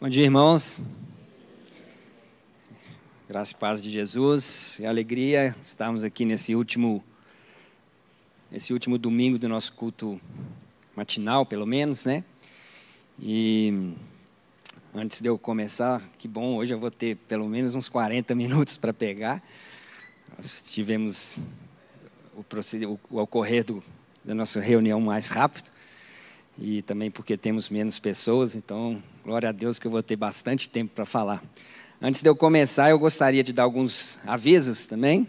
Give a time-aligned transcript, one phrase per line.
[0.00, 0.80] Bom dia, irmãos.
[3.28, 4.78] Graça e paz de Jesus.
[4.80, 7.02] É alegria estarmos aqui nesse último
[8.52, 10.20] esse último domingo do nosso culto
[10.94, 12.22] matinal, pelo menos, né?
[13.18, 13.92] E
[14.94, 18.76] antes de eu começar, que bom, hoje eu vou ter pelo menos uns 40 minutos
[18.76, 19.42] para pegar.
[20.36, 21.40] Nós tivemos
[22.36, 22.44] o,
[22.86, 23.82] o, o ocorrer do,
[24.24, 25.72] da nossa reunião mais rápido
[26.56, 30.70] e também porque temos menos pessoas, então glória a Deus que eu vou ter bastante
[30.70, 31.44] tempo para falar.
[32.00, 35.28] Antes de eu começar, eu gostaria de dar alguns avisos também.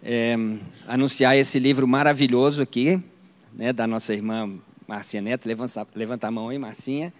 [0.00, 0.36] É,
[0.86, 3.02] anunciar esse livro maravilhoso aqui,
[3.52, 4.48] né, da nossa irmã
[4.86, 5.48] Marcinha Neto.
[5.48, 7.12] Levanta, levanta a mão aí, Marcinha.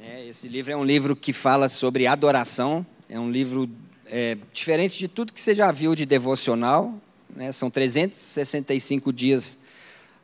[0.00, 2.86] É, esse livro é um livro que fala sobre adoração.
[3.08, 3.68] É um livro
[4.06, 6.94] é, diferente de tudo que você já viu de devocional.
[7.34, 9.58] Né, são 365 dias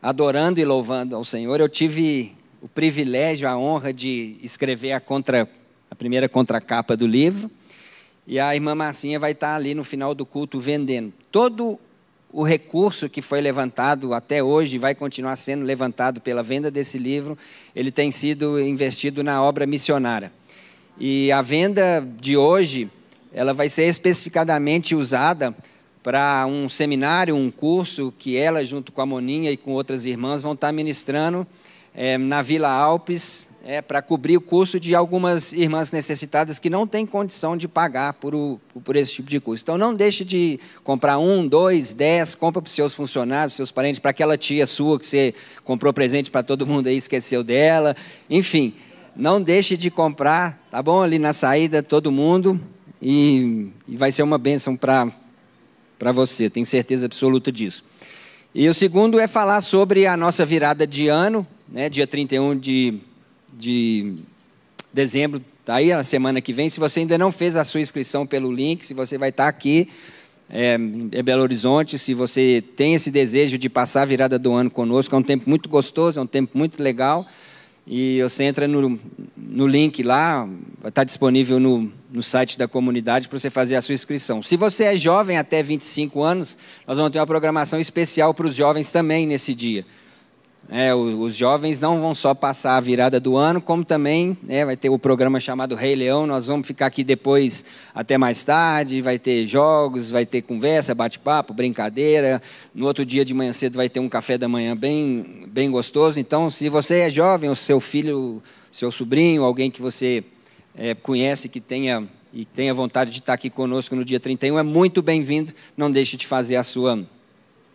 [0.00, 1.58] adorando e louvando ao Senhor.
[1.58, 5.46] Eu tive o privilégio, a honra de escrever a, contra,
[5.90, 7.50] a primeira contracapa do livro.
[8.26, 11.12] E a irmã Marcinha vai estar ali no final do culto vendendo.
[11.30, 11.78] Todo
[12.32, 17.36] o recurso que foi levantado até hoje, vai continuar sendo levantado pela venda desse livro,
[17.76, 20.32] ele tem sido investido na obra missionária.
[20.98, 22.90] E a venda de hoje,
[23.30, 25.54] ela vai ser especificadamente usada
[26.02, 30.40] para um seminário, um curso que ela, junto com a Moninha e com outras irmãs,
[30.40, 31.46] vão estar ministrando
[31.94, 36.86] é, na Vila Alpes, é, para cobrir o curso de algumas irmãs necessitadas que não
[36.86, 39.62] têm condição de pagar por, o, por esse tipo de curso.
[39.62, 43.98] Então, não deixe de comprar um, dois, dez, compra para os seus funcionários, seus parentes,
[43.98, 47.96] para aquela tia sua que você comprou presente para todo mundo aí, esqueceu dela.
[48.28, 48.74] Enfim,
[49.16, 51.00] não deixe de comprar, tá bom?
[51.00, 52.60] Ali na saída, todo mundo.
[53.00, 55.12] E, e vai ser uma bênção para
[56.12, 57.82] você, tenho certeza absoluta disso.
[58.54, 62.98] E o segundo é falar sobre a nossa virada de ano, né, dia 31 de,
[63.52, 64.16] de
[64.92, 66.68] dezembro, está aí a semana que vem.
[66.68, 69.48] Se você ainda não fez a sua inscrição pelo link, se você vai estar tá
[69.48, 69.88] aqui
[70.50, 74.70] é, em Belo Horizonte, se você tem esse desejo de passar a virada do ano
[74.70, 77.26] conosco, é um tempo muito gostoso, é um tempo muito legal.
[77.86, 78.98] E você entra no,
[79.36, 80.48] no link lá,
[80.80, 84.42] vai estar disponível no, no site da comunidade para você fazer a sua inscrição.
[84.42, 88.54] Se você é jovem até 25 anos, nós vamos ter uma programação especial para os
[88.54, 89.84] jovens também nesse dia.
[90.68, 94.76] É, os jovens não vão só passar a virada do ano, como também né, vai
[94.76, 96.26] ter o programa chamado Rei Leão.
[96.26, 97.64] Nós vamos ficar aqui depois
[97.94, 99.02] até mais tarde.
[99.02, 102.40] Vai ter jogos, vai ter conversa, bate-papo, brincadeira.
[102.74, 106.18] No outro dia de manhã cedo vai ter um café da manhã bem, bem gostoso.
[106.18, 108.42] Então, se você é jovem, o seu filho,
[108.72, 110.24] seu sobrinho, alguém que você
[110.74, 114.62] é, conhece que tenha e tenha vontade de estar aqui conosco no dia 31, é
[114.62, 115.52] muito bem-vindo.
[115.76, 117.06] Não deixe de fazer a sua,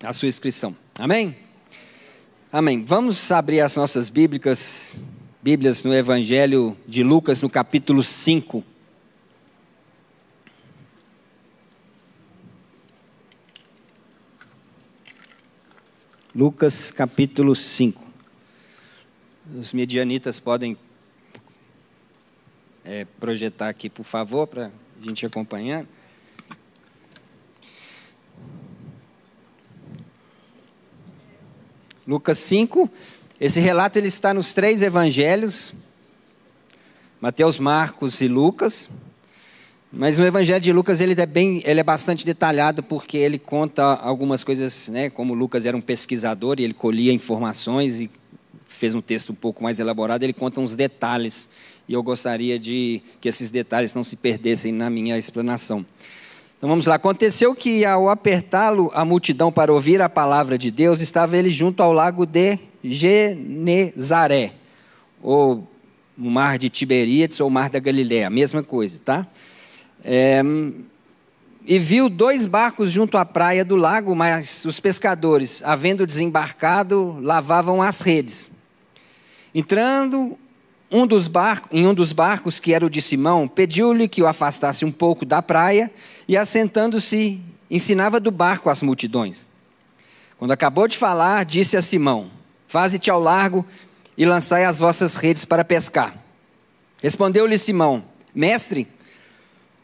[0.03, 0.75] a sua inscrição.
[0.97, 1.48] Amém?
[2.51, 2.83] Amém.
[2.83, 5.03] Vamos abrir as nossas bíblicas,
[5.39, 8.63] Bíblias no Evangelho de Lucas, no capítulo 5.
[16.33, 18.03] Lucas, capítulo 5.
[19.55, 20.75] Os medianitas podem
[22.83, 25.85] é, projetar aqui, por favor, para a gente acompanhar.
[32.09, 32.89] Lucas 5.
[33.39, 35.75] Esse relato ele está nos três evangelhos,
[37.21, 38.89] Mateus, Marcos e Lucas.
[39.93, 43.83] Mas no Evangelho de Lucas ele é, bem, ele é bastante detalhado porque ele conta
[43.83, 48.09] algumas coisas, né, como Lucas era um pesquisador e ele colhia informações e
[48.67, 51.47] fez um texto um pouco mais elaborado, ele conta uns detalhes
[51.87, 55.85] e eu gostaria de que esses detalhes não se perdessem na minha explanação.
[56.59, 56.95] Então vamos lá.
[56.95, 61.81] Aconteceu que ao apertá-lo a multidão para ouvir a palavra de Deus, estava ele junto
[61.81, 64.51] ao lago de Genezaré,
[65.23, 65.65] ou
[66.17, 69.25] o mar de Tiberíades ou o mar da Galiléia, a mesma coisa, tá?
[70.03, 70.43] É,
[71.65, 77.81] e viu dois barcos junto à praia do lago, mas os pescadores, havendo desembarcado, lavavam
[77.81, 78.51] as redes.
[79.55, 80.37] Entrando
[80.91, 84.27] um dos barcos, em um dos barcos, que era o de Simão, pediu-lhe que o
[84.27, 85.91] afastasse um pouco da praia
[86.27, 87.39] e, assentando-se,
[87.69, 89.45] ensinava do barco às multidões.
[90.38, 92.31] Quando acabou de falar, disse a Simão:
[92.68, 93.65] Faze-te ao largo
[94.18, 96.15] e lançai as vossas redes para pescar.
[97.01, 98.03] Respondeu-lhe Simão:
[98.33, 98.88] Mestre,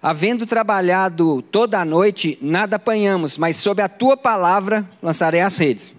[0.02, 5.94] havendo trabalhado toda a noite, nada apanhamos, mas sob a tua palavra lançarei as redes.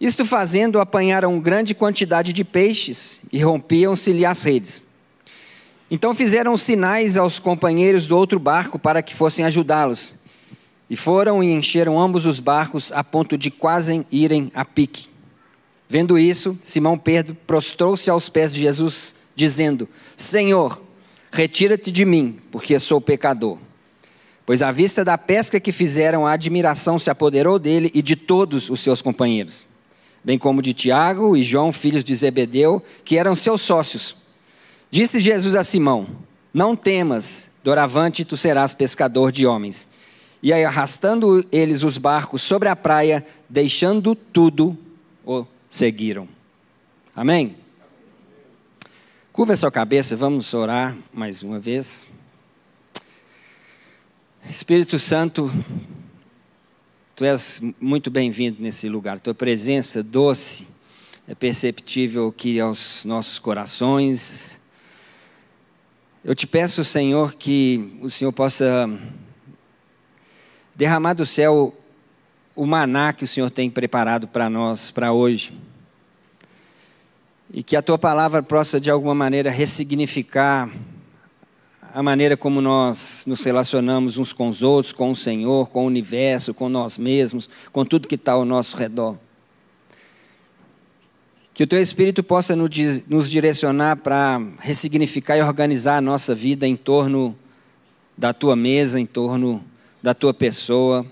[0.00, 4.82] Isto fazendo, apanharam grande quantidade de peixes e rompiam-se-lhe as redes.
[5.90, 10.14] Então fizeram sinais aos companheiros do outro barco para que fossem ajudá-los.
[10.88, 15.08] E foram e encheram ambos os barcos a ponto de quase irem a pique.
[15.88, 20.80] Vendo isso, Simão Pedro prostrou-se aos pés de Jesus, dizendo: Senhor,
[21.30, 23.58] retira-te de mim, porque sou pecador.
[24.46, 28.70] Pois à vista da pesca que fizeram, a admiração se apoderou dele e de todos
[28.70, 29.66] os seus companheiros,
[30.24, 34.16] bem como de Tiago e João, filhos de Zebedeu, que eram seus sócios.
[34.90, 36.08] Disse Jesus a Simão:
[36.52, 39.88] Não temas, doravante tu serás pescador de homens.
[40.42, 44.76] E aí, arrastando eles os barcos sobre a praia, deixando tudo,
[45.24, 46.26] o seguiram.
[47.14, 47.56] Amém?
[49.32, 52.06] Curva sua cabeça, vamos orar mais uma vez.
[54.48, 55.50] Espírito Santo,
[57.20, 59.20] tu és muito bem-vindo nesse lugar.
[59.20, 60.66] Tua presença doce
[61.28, 64.58] é perceptível aqui aos nossos corações.
[66.24, 68.88] Eu te peço, Senhor, que o Senhor possa
[70.74, 71.78] derramar do céu
[72.56, 75.52] o maná que o Senhor tem preparado para nós, para hoje.
[77.52, 80.70] E que a tua palavra possa, de alguma maneira, ressignificar
[81.92, 85.86] a maneira como nós nos relacionamos uns com os outros, com o Senhor, com o
[85.86, 89.18] universo, com nós mesmos, com tudo que está ao nosso redor.
[91.52, 96.76] Que o teu Espírito possa nos direcionar para ressignificar e organizar a nossa vida em
[96.76, 97.36] torno
[98.16, 99.62] da tua mesa, em torno
[100.02, 101.04] da tua pessoa.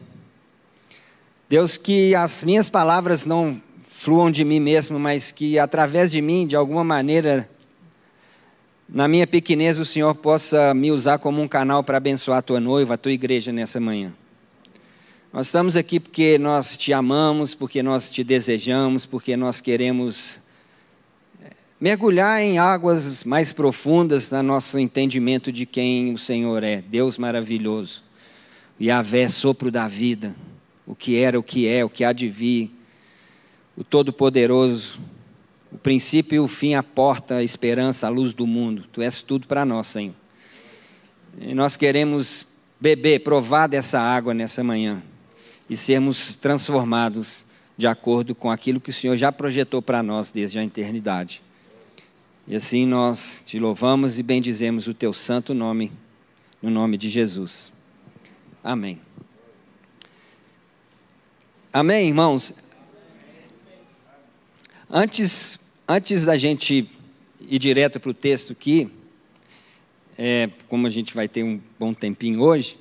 [1.49, 6.47] Deus, que as minhas palavras não fluam de mim mesmo, mas que através de mim,
[6.47, 7.49] de alguma maneira,
[8.89, 12.59] na minha pequenez, o Senhor possa me usar como um canal para abençoar a tua
[12.59, 14.15] noiva, a tua igreja nessa manhã.
[15.31, 20.41] Nós estamos aqui porque nós te amamos, porque nós te desejamos, porque nós queremos
[21.45, 27.19] eh, mergulhar em águas mais profundas no nosso entendimento de quem o Senhor é, Deus
[27.19, 28.03] maravilhoso.
[28.81, 30.35] Yahvé, sopro da vida,
[30.87, 32.71] o que era, o que é, o que há de vir,
[33.77, 34.99] o Todo-Poderoso,
[35.71, 38.85] o princípio e o fim, a porta, a esperança, a luz do mundo.
[38.93, 40.15] Tu és tudo para nós, Senhor.
[41.41, 42.47] E nós queremos
[42.81, 45.03] beber, provar dessa água nessa manhã
[45.69, 47.45] e sermos transformados
[47.77, 51.43] de acordo com aquilo que o Senhor já projetou para nós desde a eternidade.
[52.47, 55.93] E assim nós te louvamos e bendizemos o teu santo nome,
[56.63, 57.73] no nome de Jesus.
[58.65, 58.99] Amém.
[61.73, 62.55] Amém, irmãos?
[64.91, 66.89] Antes, antes da gente
[67.43, 68.91] ir direto para o texto aqui,
[70.17, 72.79] é, como a gente vai ter um bom tempinho hoje,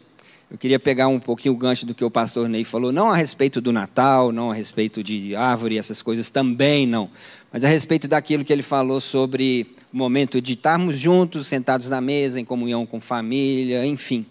[0.49, 3.15] eu queria pegar um pouquinho o gancho do que o pastor Ney falou, não a
[3.17, 7.09] respeito do Natal, não a respeito de árvore, essas coisas também não,
[7.51, 11.99] mas a respeito daquilo que ele falou sobre o momento de estarmos juntos, sentados na
[11.99, 14.25] mesa, em comunhão com família, enfim.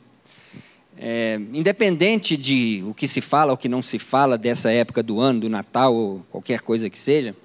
[0.97, 5.21] É, independente de o que se fala ou que não se fala dessa época do
[5.21, 7.37] ano, do Natal ou qualquer coisa que seja,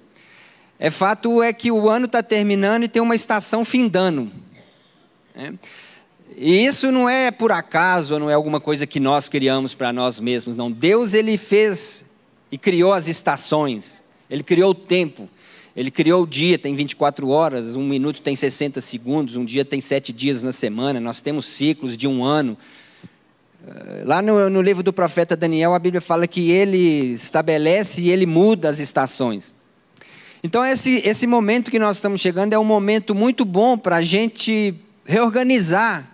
[0.84, 4.32] é fato é que o ano está terminando e tem uma estação findando.
[5.36, 5.54] É.
[6.36, 10.20] E isso não é por acaso, não é alguma coisa que nós criamos para nós
[10.20, 10.72] mesmos, não.
[10.72, 12.04] Deus ele fez
[12.52, 14.04] e criou as estações.
[14.28, 15.30] Ele criou o tempo.
[15.76, 19.80] Ele criou o dia, tem 24 horas, um minuto tem 60 segundos, um dia tem
[19.82, 22.58] sete dias na semana, nós temos ciclos de um ano.
[23.68, 28.10] Eh, lá no, no, livro do profeta Daniel, a Bíblia fala que ele estabelece e
[28.10, 29.54] ele muda as estações.
[30.44, 34.02] Então, esse, esse momento que nós estamos chegando é um momento muito bom para a
[34.02, 34.74] gente
[35.06, 36.10] reorganizar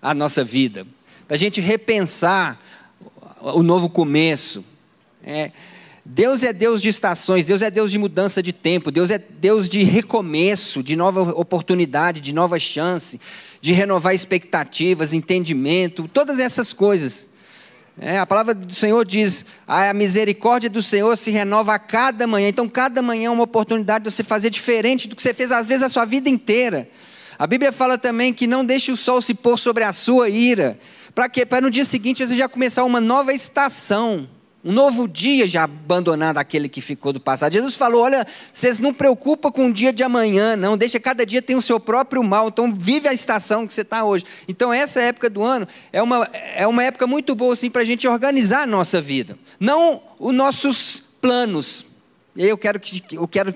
[0.00, 0.86] a nossa vida,
[1.26, 2.60] para a gente repensar
[3.40, 4.64] o novo começo.
[5.22, 5.50] É,
[6.04, 9.68] Deus é Deus de estações, Deus é Deus de mudança de tempo, Deus é Deus
[9.68, 13.20] de recomeço, de nova oportunidade, de nova chance
[13.60, 17.28] de renovar expectativas, entendimento, todas essas coisas.
[17.98, 22.48] É, a palavra do Senhor diz: a misericórdia do Senhor se renova a cada manhã.
[22.48, 25.66] Então, cada manhã é uma oportunidade de você fazer diferente do que você fez, às
[25.66, 26.88] vezes, a sua vida inteira.
[27.38, 30.78] A Bíblia fala também que não deixe o sol se pôr sobre a sua ira.
[31.14, 31.46] Para quê?
[31.46, 34.28] Para no dia seguinte você já começar uma nova estação
[34.66, 37.52] um novo dia já abandonado aquele que ficou do passado.
[37.52, 41.40] Jesus falou: olha, vocês não preocupam com o dia de amanhã, não, deixa cada dia
[41.40, 44.24] tem o seu próprio mal, então vive a estação que você está hoje.
[44.48, 47.84] Então, essa época do ano é uma, é uma época muito boa assim, para a
[47.84, 51.86] gente organizar a nossa vida, não os nossos planos.
[52.36, 53.54] Eu quero, que, eu quero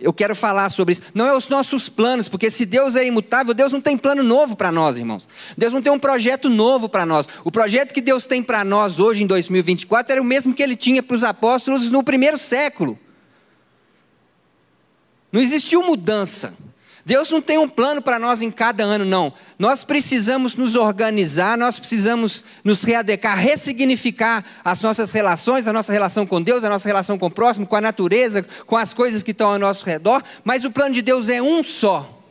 [0.00, 1.02] eu quero falar sobre isso.
[1.14, 4.56] Não é os nossos planos, porque se Deus é imutável, Deus não tem plano novo
[4.56, 5.28] para nós, irmãos.
[5.56, 7.28] Deus não tem um projeto novo para nós.
[7.44, 10.76] O projeto que Deus tem para nós hoje, em 2024, era o mesmo que ele
[10.76, 12.98] tinha para os apóstolos no primeiro século.
[15.30, 16.54] Não existiu mudança.
[17.04, 19.32] Deus não tem um plano para nós em cada ano, não.
[19.58, 26.24] Nós precisamos nos organizar, nós precisamos nos readequar, ressignificar as nossas relações, a nossa relação
[26.24, 29.32] com Deus, a nossa relação com o próximo, com a natureza, com as coisas que
[29.32, 32.22] estão ao nosso redor, mas o plano de Deus é um só.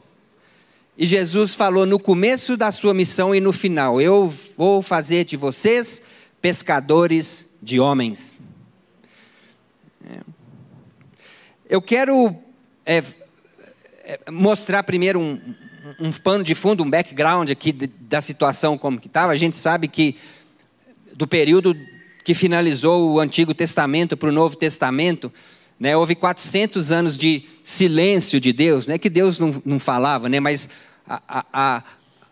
[0.97, 5.35] e Jesus falou no começo da sua missão e no final: Eu vou fazer de
[5.35, 6.01] vocês
[6.41, 8.39] pescadores de homens.
[10.09, 10.19] É.
[11.69, 12.35] Eu quero
[12.85, 13.01] é,
[14.29, 15.39] mostrar primeiro um,
[15.99, 19.31] um pano de fundo, um background aqui da situação como que estava.
[19.31, 20.15] A gente sabe que
[21.15, 21.75] do período
[22.23, 25.31] que finalizou o Antigo Testamento para o Novo Testamento,
[25.79, 30.29] né, houve 400 anos de silêncio de Deus, não é que Deus não, não falava,
[30.29, 30.69] né, mas
[31.07, 31.83] a, a,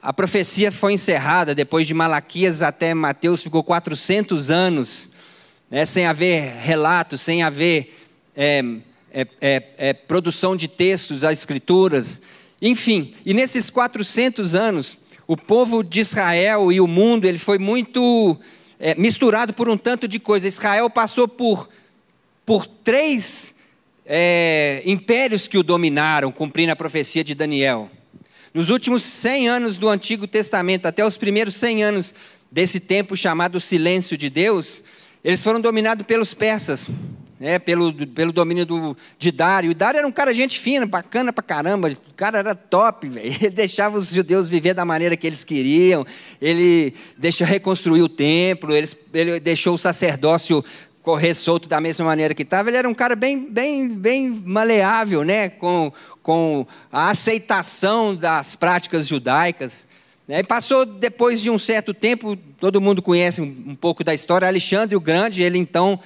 [0.02, 5.10] a profecia foi encerrada depois de Malaquias até Mateus, ficou 400 anos,
[5.70, 7.96] né, sem haver relatos, sem haver
[8.36, 8.64] é,
[9.12, 12.22] é, é, é, produção de textos, as escrituras,
[12.62, 18.38] enfim, e nesses 400 anos, o povo de Israel e o mundo, ele foi muito
[18.80, 20.48] é, misturado por um tanto de coisa.
[20.48, 21.70] Israel passou por,
[22.46, 23.56] por três
[24.06, 27.90] é, impérios que o dominaram, cumprindo a profecia de Daniel.
[28.54, 32.16] Nos últimos 100 anos do Antigo Testamento, até os primeiros 100 anos
[32.52, 34.84] desse tempo chamado silêncio de Deus,
[35.24, 36.90] eles foram dominados pelos persas
[37.40, 39.72] né, pelo, pelo domínio do, de Dário.
[39.72, 43.34] O Dário era um cara gente fina, bacana pra caramba, o cara era top, véio.
[43.42, 46.06] ele deixava os judeus viver da maneira que eles queriam,
[46.42, 50.64] ele deixou reconstruir o templo, ele, ele deixou o sacerdócio
[51.02, 52.70] correr solto da mesma maneira que estava.
[52.70, 55.92] Ele era um cara bem, bem, bem maleável, né, com,
[56.22, 59.88] com a aceitação das práticas judaicas.
[60.28, 60.40] Né.
[60.40, 64.96] E passou depois de um certo tempo, todo mundo conhece um pouco da história, Alexandre
[64.96, 66.00] o Grande, ele então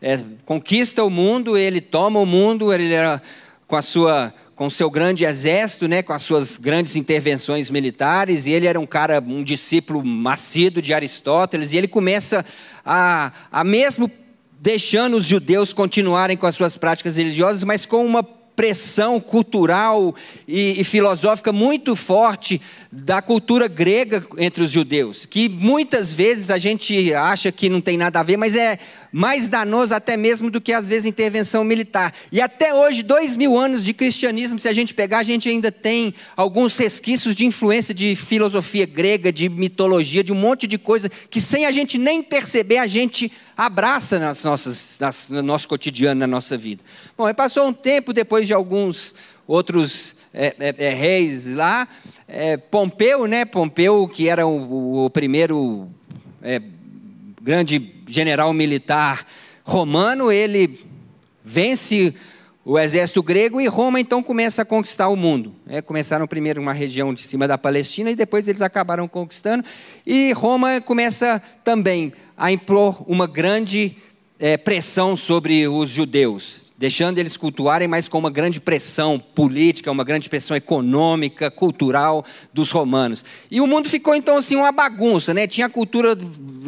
[0.00, 3.20] é, conquista o mundo, ele toma o mundo, ele era
[3.66, 8.52] com a sua com seu grande exército, né, com as suas grandes intervenções militares, e
[8.52, 12.44] ele era um cara, um discípulo macido de Aristóteles, e ele começa
[12.84, 14.10] a, a mesmo
[14.60, 20.14] deixando os judeus continuarem com as suas práticas religiosas, mas com uma pressão cultural
[20.46, 22.60] e, e, filosófica muito forte
[22.92, 27.96] da cultura grega entre os judeus, que muitas vezes a gente acha que não tem
[27.96, 28.78] nada a ver, mas é
[29.12, 32.14] mais danoso até mesmo do que às vezes intervenção militar.
[32.30, 35.72] E até hoje, dois mil anos de cristianismo, se a gente pegar, a gente ainda
[35.72, 41.08] tem alguns resquícios de influência de filosofia grega, de mitologia, de um monte de coisa
[41.08, 46.20] que sem a gente nem perceber, a gente abraça nas nossas, nas, no nosso cotidiano,
[46.20, 46.82] na nossa vida.
[47.16, 49.14] Bom, passou um tempo depois de alguns
[49.46, 51.88] outros é, é, é, reis lá,
[52.28, 53.44] é, Pompeu, né?
[53.44, 55.88] Pompeu, que era o, o primeiro
[56.40, 56.62] é,
[57.42, 57.78] grande
[58.12, 59.26] general militar
[59.64, 60.78] romano, ele
[61.42, 62.14] vence
[62.64, 65.54] o exército grego e Roma então começa a conquistar o mundo.
[65.66, 69.64] É, começaram primeiro uma região de cima da Palestina e depois eles acabaram conquistando.
[70.06, 73.96] E Roma começa também a impor uma grande
[74.38, 80.02] é, pressão sobre os judeus deixando eles cultuarem, mas com uma grande pressão política, uma
[80.02, 83.22] grande pressão econômica, cultural dos romanos.
[83.50, 85.46] E o mundo ficou então assim uma bagunça, né?
[85.46, 86.16] Tinha a cultura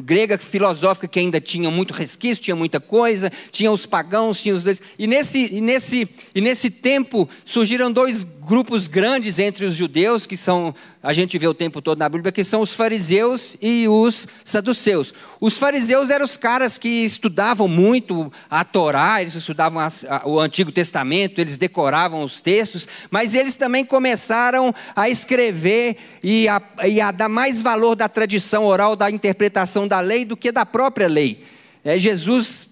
[0.04, 4.62] grega filosófica que ainda tinha muito resquício, tinha muita coisa, tinha os pagãos, tinha os
[4.62, 4.83] dois.
[4.99, 10.37] E nesse, e nesse, e nesse tempo surgiram dois grupos grandes entre os judeus, que
[10.37, 14.27] são, a gente vê o tempo todo na Bíblia, que são os fariseus e os
[14.45, 15.15] saduceus.
[15.41, 20.41] Os fariseus eram os caras que estudavam muito a Torá, eles estudavam a, a, o
[20.41, 27.01] Antigo Testamento, eles decoravam os textos, mas eles também começaram a escrever e a, e
[27.01, 31.07] a dar mais valor da tradição oral, da interpretação da lei, do que da própria
[31.07, 31.45] lei.
[31.85, 32.69] É, Jesus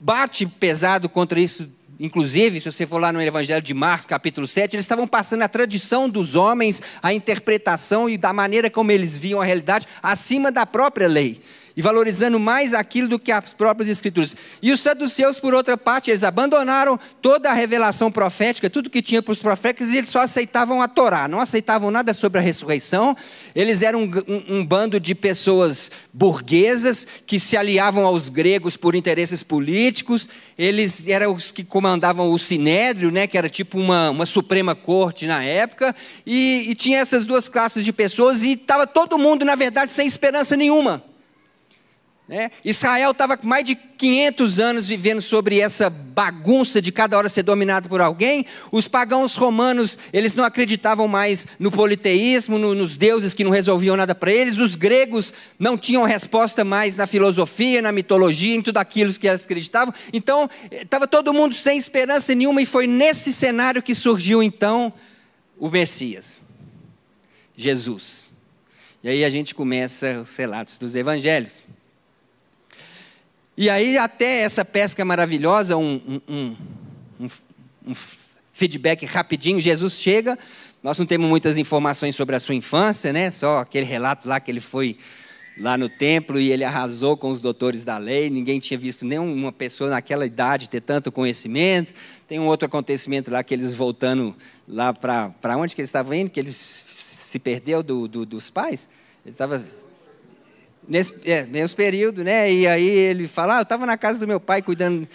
[0.00, 4.74] bate pesado contra isso Inclusive, se você for lá no Evangelho de Marcos, capítulo 7,
[4.74, 9.40] eles estavam passando a tradição dos homens, a interpretação e da maneira como eles viam
[9.40, 11.40] a realidade acima da própria lei
[11.76, 14.36] e valorizando mais aquilo do que as próprias escrituras.
[14.62, 19.22] E os saduceus, por outra parte, eles abandonaram toda a revelação profética, tudo que tinha
[19.22, 23.16] para os profetas, e eles só aceitavam a Torá, não aceitavam nada sobre a ressurreição.
[23.54, 28.94] Eles eram um, um, um bando de pessoas burguesas que se aliavam aos gregos por
[28.94, 30.28] interesses políticos.
[30.56, 35.26] Eles eram os que comandavam o sinédrio, né, que era tipo uma, uma suprema corte
[35.26, 39.56] na época, e, e tinha essas duas classes de pessoas, e estava todo mundo, na
[39.56, 41.02] verdade, sem esperança nenhuma.
[42.26, 42.50] Né?
[42.64, 47.86] Israel estava mais de 500 anos vivendo sobre essa bagunça de cada hora ser dominado
[47.86, 48.46] por alguém.
[48.72, 53.94] Os pagãos romanos, eles não acreditavam mais no politeísmo, no, nos deuses que não resolviam
[53.94, 54.56] nada para eles.
[54.58, 59.44] Os gregos não tinham resposta mais na filosofia, na mitologia, em tudo aquilo que eles
[59.44, 59.92] acreditavam.
[60.10, 64.94] Então, estava todo mundo sem esperança nenhuma e foi nesse cenário que surgiu então
[65.58, 66.42] o Messias,
[67.56, 68.32] Jesus.
[69.02, 71.63] E aí a gente começa os relatos dos evangelhos.
[73.56, 76.56] E aí, até essa pesca maravilhosa, um, um,
[77.20, 77.28] um,
[77.86, 77.94] um
[78.52, 80.36] feedback rapidinho, Jesus chega
[80.82, 83.30] Nós não temos muitas informações sobre a sua infância, né?
[83.30, 84.98] Só aquele relato lá que ele foi
[85.56, 88.28] lá no templo e ele arrasou com os doutores da lei.
[88.28, 91.94] Ninguém tinha visto nenhuma pessoa naquela idade ter tanto conhecimento.
[92.26, 94.34] Tem um outro acontecimento lá que eles voltando
[94.66, 98.88] lá para onde que eles estavam indo, que ele se perdeu do, do, dos pais.
[99.24, 99.64] Ele estava
[100.88, 102.52] nesse é, mesmo período, né?
[102.52, 105.08] E aí ele fala: ah, eu estava na casa do meu pai cuidando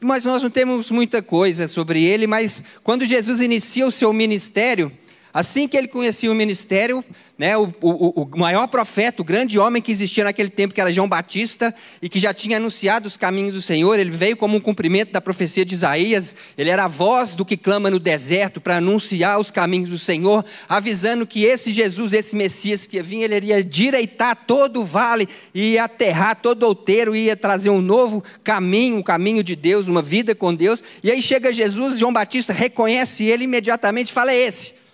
[0.00, 4.90] mas nós não temos muita coisa sobre ele, mas quando Jesus inicia o seu ministério,
[5.36, 7.04] Assim que ele conhecia o ministério,
[7.36, 10.90] né, o, o, o, maior profeta, o grande homem que existia naquele tempo, que era
[10.90, 14.60] João Batista, e que já tinha anunciado os caminhos do Senhor, ele veio como um
[14.60, 18.78] cumprimento da profecia de Isaías, ele era a voz do que clama no deserto para
[18.78, 23.62] anunciar os caminhos do Senhor, avisando que esse Jesus, esse Messias que vinha, ele iria
[23.62, 29.02] direitar todo o vale, ia aterrar todo o outeiro, ia trazer um novo caminho, um
[29.02, 30.82] caminho de Deus, uma vida com Deus.
[31.04, 34.85] E aí chega Jesus, João Batista reconhece ele imediatamente e fala: É esse.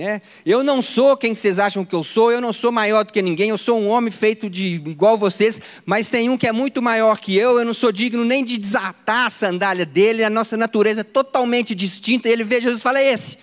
[0.00, 3.12] É, eu não sou quem vocês acham que eu sou, eu não sou maior do
[3.12, 6.52] que ninguém, eu sou um homem feito de igual vocês, mas tem um que é
[6.52, 10.30] muito maior que eu, eu não sou digno nem de desatar a sandália dele, a
[10.30, 12.28] nossa natureza é totalmente distinta.
[12.28, 13.38] E ele vê Jesus e fala: Esse,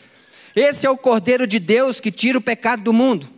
[0.55, 3.34] esse é o Cordeiro de Deus que tira o pecado do mundo.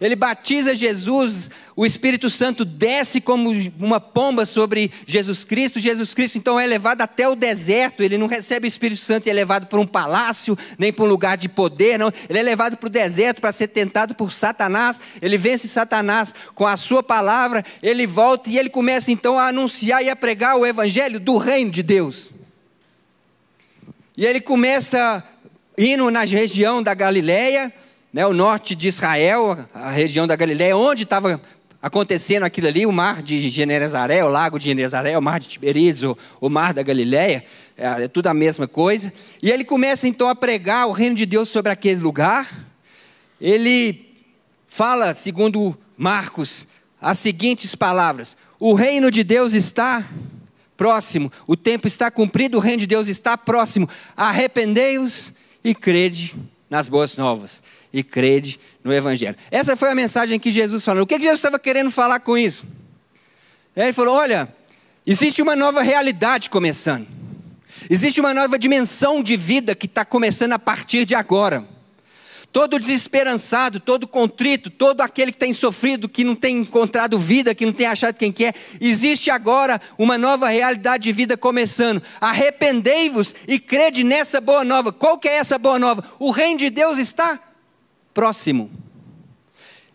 [0.00, 5.80] Ele batiza Jesus, o Espírito Santo desce como uma pomba sobre Jesus Cristo.
[5.80, 8.02] Jesus Cristo então é levado até o deserto.
[8.02, 11.08] Ele não recebe o Espírito Santo e é levado para um palácio, nem para um
[11.08, 12.12] lugar de poder, não.
[12.28, 15.00] Ele é levado para o deserto para ser tentado por Satanás.
[15.20, 17.64] Ele vence Satanás com a sua palavra.
[17.82, 21.70] Ele volta e ele começa então a anunciar e a pregar o evangelho do reino
[21.70, 22.30] de Deus.
[24.16, 25.24] E ele começa
[25.76, 27.72] indo na região da Galileia
[28.14, 31.40] né, o norte de Israel, a região da Galiléia, onde estava
[31.82, 36.04] acontecendo aquilo ali, o mar de Genezaré, o lago de Genezaré, o mar de Tiberíades,
[36.04, 37.44] o, o mar da Galiléia,
[37.76, 39.12] é, é tudo a mesma coisa.
[39.42, 42.48] E ele começa então a pregar o reino de Deus sobre aquele lugar.
[43.40, 44.08] Ele
[44.68, 46.68] fala, segundo Marcos,
[47.02, 50.06] as seguintes palavras: O reino de Deus está
[50.76, 53.88] próximo, o tempo está cumprido, o reino de Deus está próximo.
[54.16, 56.36] Arrependei-os e crede
[56.70, 57.60] nas boas novas
[57.94, 59.36] e crede no Evangelho.
[59.52, 61.04] Essa foi a mensagem que Jesus falou.
[61.04, 62.66] O que Jesus estava querendo falar com isso?
[63.76, 64.52] Ele falou: olha,
[65.06, 67.06] existe uma nova realidade começando,
[67.88, 71.72] existe uma nova dimensão de vida que está começando a partir de agora.
[72.52, 77.66] Todo desesperançado, todo contrito, todo aquele que tem sofrido, que não tem encontrado vida, que
[77.66, 82.00] não tem achado quem quer, existe agora uma nova realidade de vida começando.
[82.20, 84.92] Arrependei-vos e crede nessa boa nova.
[84.92, 86.04] Qual que é essa boa nova?
[86.20, 87.40] O reino de Deus está
[88.14, 88.70] próximo.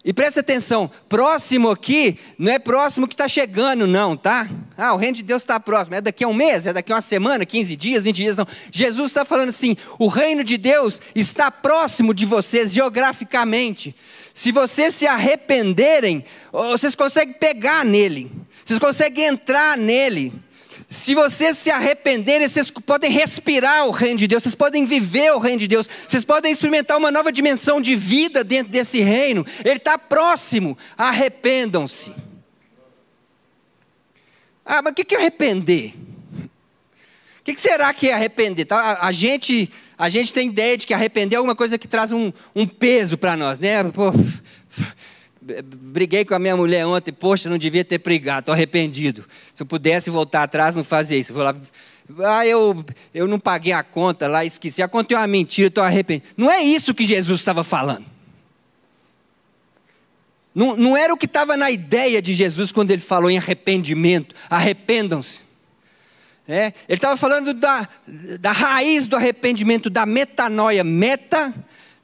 [0.03, 4.49] E presta atenção, próximo aqui não é próximo que está chegando, não, tá?
[4.77, 5.95] Ah, o reino de Deus está próximo.
[5.95, 8.47] É daqui a um mês, é daqui a uma semana, 15 dias, 20 dias, não.
[8.71, 13.93] Jesus está falando assim: o reino de Deus está próximo de vocês geograficamente.
[14.33, 18.31] Se vocês se arrependerem, vocês conseguem pegar nele,
[18.63, 20.33] vocês conseguem entrar nele.
[20.89, 25.37] Se vocês se arrependerem, vocês podem respirar o reino de Deus, vocês podem viver o
[25.37, 29.45] reino de Deus, vocês podem experimentar uma nova dimensão de vida dentro desse reino.
[29.63, 30.75] Ele está próximo.
[30.97, 32.11] Arrependam-se.
[34.65, 35.93] Ah, mas o que é arrepender?
[37.39, 38.65] O que será que é arrepender?
[38.65, 42.11] Tá, a, gente, a gente tem ideia de que arrepender é alguma coisa que traz
[42.11, 43.83] um, um peso para nós, né?
[43.83, 44.11] Pô,
[45.63, 49.25] briguei com a minha mulher ontem, poxa, não devia ter brigado, estou arrependido.
[49.53, 51.31] Se eu pudesse voltar atrás, não fazia isso.
[51.31, 51.55] Eu vou lá,
[52.25, 52.83] ah, eu,
[53.13, 54.81] eu não paguei a conta lá, esqueci.
[54.81, 56.29] A conta é uma mentira, estou arrependido.
[56.35, 58.05] Não é isso que Jesus estava falando.
[60.53, 64.35] Não, não era o que estava na ideia de Jesus quando ele falou em arrependimento.
[64.49, 65.41] Arrependam-se.
[66.47, 67.87] É, ele estava falando da,
[68.39, 70.83] da raiz do arrependimento, da metanoia.
[70.83, 71.53] Meta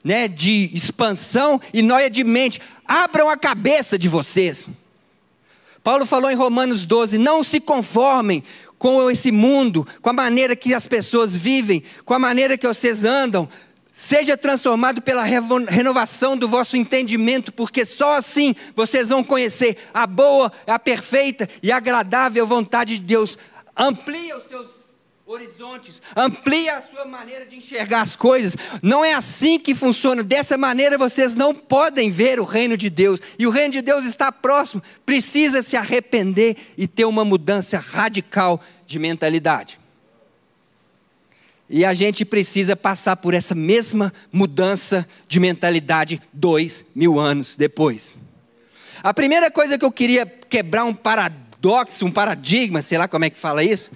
[0.04, 2.60] né, de expansão e noia de mente.
[2.86, 4.68] Abram a cabeça de vocês.
[5.82, 8.42] Paulo falou em Romanos 12: não se conformem
[8.78, 13.04] com esse mundo, com a maneira que as pessoas vivem, com a maneira que vocês
[13.04, 13.48] andam.
[13.92, 20.52] Seja transformado pela renovação do vosso entendimento, porque só assim vocês vão conhecer a boa,
[20.66, 23.38] a perfeita e agradável vontade de Deus.
[23.74, 24.75] Amplie os seus
[25.26, 28.56] horizontes, amplia a sua maneira de enxergar as coisas.
[28.80, 30.22] Não é assim que funciona.
[30.22, 33.20] Dessa maneira vocês não podem ver o reino de Deus.
[33.36, 34.82] E o reino de Deus está próximo.
[35.04, 39.80] Precisa se arrepender e ter uma mudança radical de mentalidade.
[41.68, 48.18] E a gente precisa passar por essa mesma mudança de mentalidade dois mil anos depois.
[49.02, 53.30] A primeira coisa que eu queria quebrar um paradoxo, um paradigma, sei lá como é
[53.30, 53.90] que fala isso,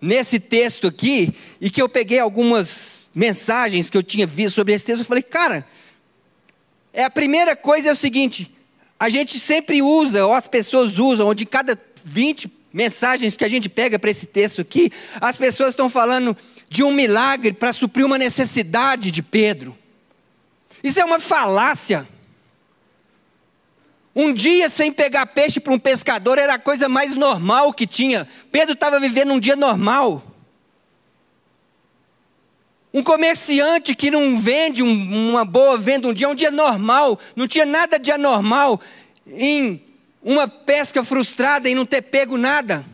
[0.00, 4.84] nesse texto aqui, e que eu peguei algumas mensagens que eu tinha visto sobre esse
[4.84, 5.66] texto, eu falei, cara,
[6.92, 8.54] é a primeira coisa é o seguinte:
[8.98, 13.48] a gente sempre usa, ou as pessoas usam, ou de cada 20 mensagens que a
[13.48, 16.36] gente pega para esse texto aqui, as pessoas estão falando
[16.68, 19.76] de um milagre para suprir uma necessidade de Pedro.
[20.82, 22.06] Isso é uma falácia.
[24.18, 28.26] Um dia sem pegar peixe para um pescador era a coisa mais normal que tinha.
[28.50, 30.24] Pedro estava vivendo um dia normal.
[32.94, 37.20] Um comerciante que não vende um, uma boa venda um dia, é um dia normal,
[37.36, 38.80] não tinha nada de anormal
[39.26, 39.82] em
[40.22, 42.86] uma pesca frustrada e não ter pego nada.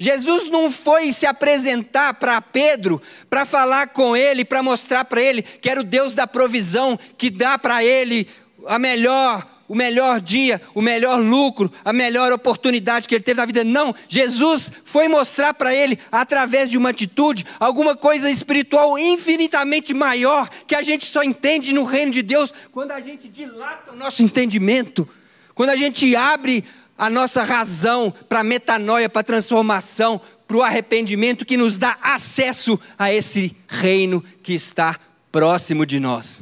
[0.00, 3.00] Jesus não foi se apresentar para Pedro
[3.30, 7.30] para falar com ele, para mostrar para ele que era o Deus da provisão, que
[7.30, 8.28] dá para ele
[8.66, 13.46] a melhor o melhor dia, o melhor lucro, a melhor oportunidade que ele teve na
[13.46, 13.62] vida.
[13.62, 20.48] Não, Jesus foi mostrar para ele, através de uma atitude, alguma coisa espiritual infinitamente maior,
[20.66, 24.22] que a gente só entende no reino de Deus quando a gente dilata o nosso
[24.22, 25.06] entendimento,
[25.54, 26.64] quando a gente abre
[26.96, 33.12] a nossa razão para metanoia, para transformação, para o arrependimento que nos dá acesso a
[33.12, 34.98] esse reino que está
[35.30, 36.40] próximo de nós.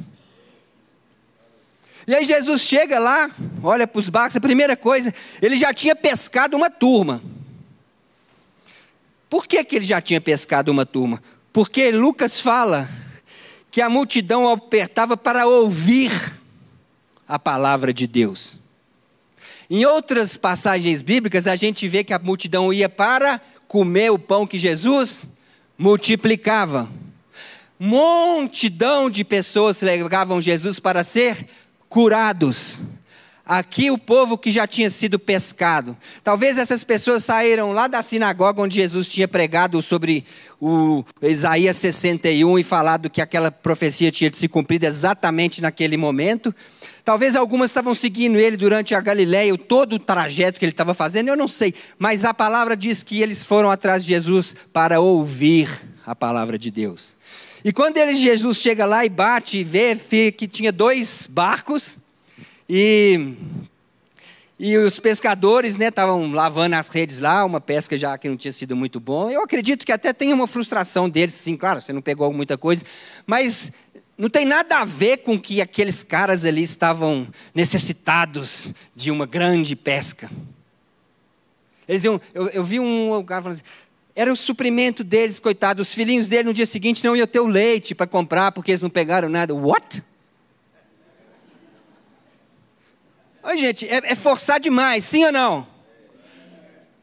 [2.07, 3.29] E aí Jesus chega lá,
[3.61, 7.21] olha para os barcos, a primeira coisa, ele já tinha pescado uma turma.
[9.29, 11.21] Por que, que ele já tinha pescado uma turma?
[11.51, 12.87] Porque Lucas fala
[13.69, 16.11] que a multidão apertava para ouvir
[17.27, 18.57] a palavra de Deus.
[19.69, 24.47] Em outras passagens bíblicas, a gente vê que a multidão ia para comer o pão
[24.47, 25.29] que Jesus
[25.77, 26.89] multiplicava.
[27.77, 31.45] Multidão de pessoas levavam Jesus para ser
[31.89, 32.79] curados.
[33.45, 35.95] Aqui o povo que já tinha sido pescado.
[36.21, 40.25] Talvez essas pessoas saíram lá da sinagoga onde Jesus tinha pregado sobre
[40.59, 46.53] o Isaías 61 e falado que aquela profecia tinha se cumprido exatamente naquele momento.
[47.05, 51.29] Talvez algumas estavam seguindo ele durante a Galileia, todo o trajeto que ele estava fazendo,
[51.29, 51.73] eu não sei.
[51.97, 55.69] Mas a palavra diz que eles foram atrás de Jesus para ouvir
[56.05, 57.15] a palavra de Deus.
[57.67, 59.93] E quando ele, Jesus chega lá e bate e vê,
[60.31, 61.97] que tinha dois barcos
[62.69, 63.33] e,
[64.57, 68.53] e os pescadores estavam né, lavando as redes lá, uma pesca já que não tinha
[68.53, 69.29] sido muito bom.
[69.29, 72.85] Eu acredito que até tem uma frustração deles, sim, claro, você não pegou muita coisa,
[73.25, 73.69] mas
[74.17, 79.75] não tem nada a ver com que aqueles caras ali estavam necessitados de uma grande
[79.75, 80.31] pesca.
[81.85, 83.86] Eles iam, eu, eu vi um cara falando assim,
[84.17, 85.79] era o suprimento deles, coitado.
[85.79, 88.81] Os filhinhos dele no dia seguinte não iam ter o leite para comprar porque eles
[88.81, 89.53] não pegaram nada.
[89.53, 90.03] What?
[93.43, 95.67] Oi, gente, é, é forçar demais, sim ou não?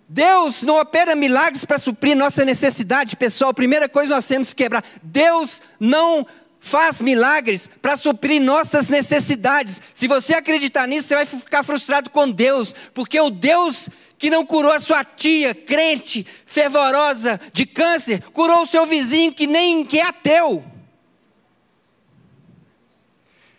[0.08, 3.54] Deus não opera milagres para suprir nossa necessidade, pessoal.
[3.54, 4.84] Primeira coisa nós temos que quebrar.
[5.00, 6.26] Deus não
[6.58, 9.80] faz milagres para suprir nossas necessidades.
[9.92, 13.88] Se você acreditar nisso, você vai ficar frustrado com Deus, porque o Deus
[14.24, 19.46] que não curou a sua tia, crente, fervorosa, de câncer, curou o seu vizinho que
[19.46, 20.64] nem que é ateu.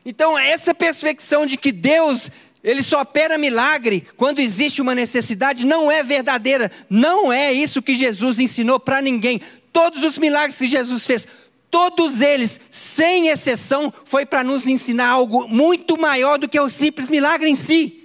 [0.04, 2.32] Então, essa perspectiva de que Deus
[2.64, 6.72] ele só opera milagre quando existe uma necessidade, não é verdadeira.
[6.90, 9.40] Não é isso que Jesus ensinou para ninguém.
[9.72, 11.28] Todos os milagres que Jesus fez,
[11.70, 17.08] todos eles, sem exceção, foi para nos ensinar algo muito maior do que o simples
[17.08, 18.05] milagre em si.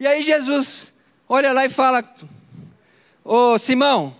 [0.00, 0.92] E aí Jesus
[1.28, 2.04] olha lá e fala:
[3.24, 4.16] Ô Simão,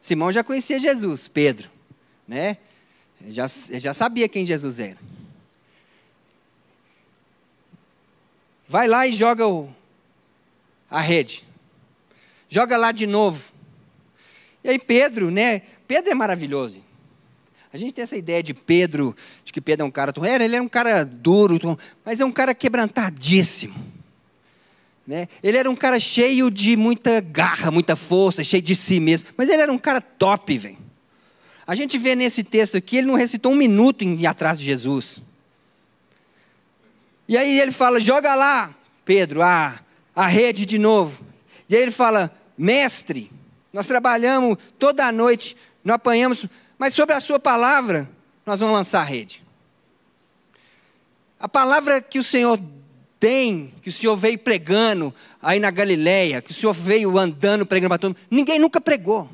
[0.00, 1.70] Simão já conhecia Jesus, Pedro,
[2.26, 2.58] né?
[3.20, 4.98] Ele já, já sabia quem Jesus era.
[8.68, 9.72] Vai lá e joga o,
[10.90, 11.44] a rede.
[12.48, 13.52] Joga lá de novo.
[14.64, 15.62] E aí Pedro, né?
[15.86, 16.84] Pedro é maravilhoso.
[17.72, 19.14] A gente tem essa ideia de Pedro,
[19.44, 20.12] de que Pedro é um cara.
[20.42, 23.85] Ele é um cara duro, mas é um cara quebrantadíssimo.
[25.06, 25.28] Né?
[25.42, 29.28] Ele era um cara cheio de muita garra, muita força, cheio de si mesmo.
[29.36, 30.78] Mas ele era um cara top, velho.
[31.66, 34.64] A gente vê nesse texto aqui, ele não recitou um minuto em ir atrás de
[34.64, 35.18] Jesus.
[37.28, 39.80] E aí ele fala: joga lá, Pedro, a,
[40.14, 41.24] a rede de novo.
[41.68, 43.30] E aí ele fala: mestre,
[43.72, 46.46] nós trabalhamos toda a noite, não apanhamos,
[46.78, 48.08] mas sobre a sua palavra,
[48.44, 49.42] nós vamos lançar a rede.
[51.38, 52.60] A palavra que o Senhor
[53.18, 57.90] tem, que o Senhor veio pregando aí na Galileia, que o Senhor veio andando pregando
[57.90, 59.28] para todo mundo, ninguém nunca pregou.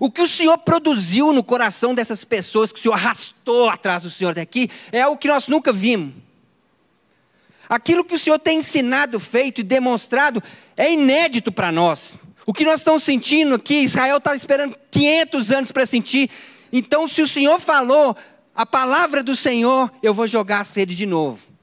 [0.00, 4.10] O que o Senhor produziu no coração dessas pessoas, que o Senhor arrastou atrás do
[4.10, 6.14] Senhor daqui, é algo que nós nunca vimos.
[7.68, 10.42] Aquilo que o Senhor tem ensinado, feito e demonstrado
[10.76, 12.20] é inédito para nós.
[12.46, 16.30] O que nós estamos sentindo aqui, Israel está esperando 500 anos para sentir.
[16.72, 18.16] Então, se o Senhor falou
[18.54, 21.57] a palavra do Senhor, eu vou jogar a sede de novo.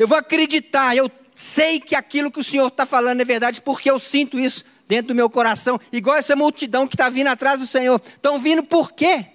[0.00, 3.90] Eu vou acreditar, eu sei que aquilo que o Senhor está falando é verdade, porque
[3.90, 7.66] eu sinto isso dentro do meu coração, igual essa multidão que está vindo atrás do
[7.66, 8.00] Senhor.
[8.04, 9.26] Estão vindo por quê?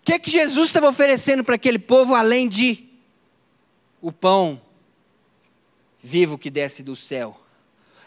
[0.00, 2.88] O que, que Jesus estava oferecendo para aquele povo, além de
[4.00, 4.58] o pão
[6.02, 7.38] vivo que desce do céu?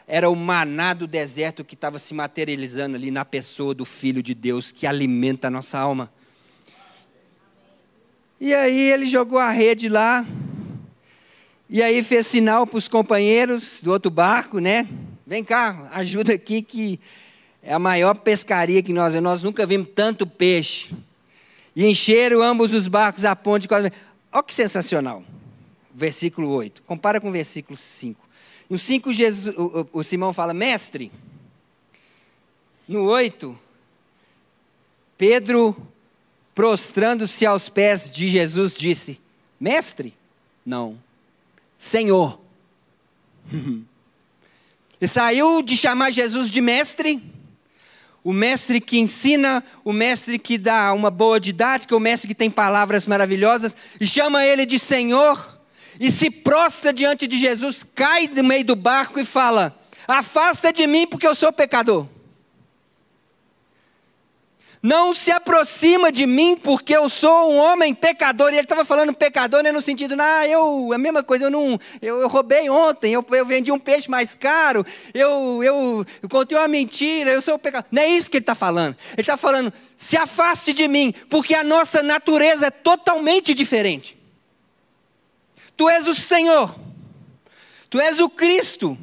[0.08, 4.34] era o maná do deserto que estava se materializando ali na pessoa do Filho de
[4.34, 6.12] Deus que alimenta a nossa alma.
[8.40, 10.26] E aí ele jogou a rede lá,
[11.70, 14.88] e aí fez sinal para os companheiros do outro barco, né?
[15.26, 17.00] Vem cá, ajuda aqui que
[17.62, 20.94] é a maior pescaria que nós Nós nunca vimos tanto peixe.
[21.76, 23.68] E encheram ambos os barcos a ponte.
[23.72, 23.92] Olha
[24.46, 25.24] que sensacional.
[25.94, 26.84] Versículo 8.
[26.84, 28.28] Compara com o versículo 5.
[28.70, 31.12] No 5, Jesus, o, o Simão fala, mestre.
[32.88, 33.58] No 8,
[35.18, 35.76] Pedro,
[36.54, 39.22] prostrando-se aos pés de Jesus, disse:
[39.60, 40.14] Mestre?
[40.66, 40.98] Não.
[41.84, 42.40] Senhor.
[45.02, 47.22] e saiu de chamar Jesus de mestre,
[48.24, 52.50] o mestre que ensina, o mestre que dá uma boa didática, o mestre que tem
[52.50, 55.60] palavras maravilhosas, e chama ele de Senhor
[56.00, 60.88] e se prostra diante de Jesus, cai no meio do barco e fala: Afasta de
[60.88, 62.08] mim, porque eu sou pecador.
[64.84, 68.50] Não se aproxima de mim, porque eu sou um homem pecador.
[68.50, 71.80] E ele estava falando pecador né, no sentido, ah, eu, a mesma coisa, eu não,
[72.02, 76.58] eu, eu roubei ontem, eu, eu, vendi um peixe mais caro, eu, eu, eu contei
[76.58, 77.88] uma mentira, eu sou pecador.
[77.90, 78.98] Não é isso que ele está falando.
[79.14, 84.20] Ele está falando, se afaste de mim, porque a nossa natureza é totalmente diferente.
[85.78, 86.76] Tu és o Senhor,
[87.94, 88.98] Tu és o Cristo,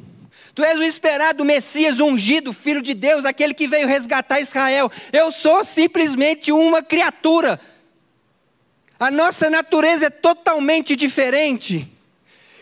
[0.53, 4.91] Tu és o esperado Messias ungido, Filho de Deus, aquele que veio resgatar Israel.
[5.13, 7.59] Eu sou simplesmente uma criatura.
[8.99, 11.89] A nossa natureza é totalmente diferente.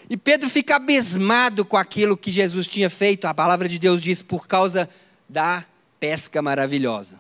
[0.10, 4.22] E Pedro fica abismado com aquilo que Jesus tinha feito, a palavra de Deus diz,
[4.22, 4.90] por causa
[5.28, 5.66] da
[6.00, 7.20] pesca maravilhosa.